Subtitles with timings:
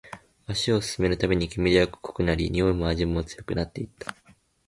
[0.47, 4.15] 足を進めるたびに、煙は濃くなり、においも味も強くなっていった